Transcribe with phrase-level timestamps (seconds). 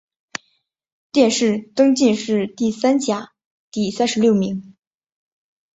[1.11, 3.33] 殿试登进士第三甲
[3.69, 4.75] 第三十六名。